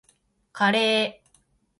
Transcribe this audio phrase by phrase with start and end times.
[0.51, 1.21] カレー